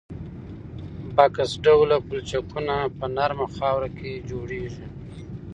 بکس 1.15 1.51
ډوله 1.63 1.97
پلچکونه 2.07 2.75
په 2.97 3.05
نرمه 3.15 3.47
خاوره 3.55 3.89
کې 3.97 4.11
جوړیږي 4.29 4.85